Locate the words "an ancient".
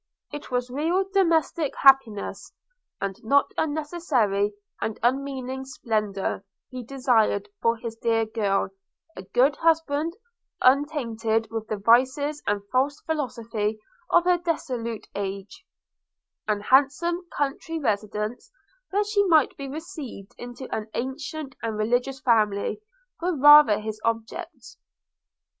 20.75-21.55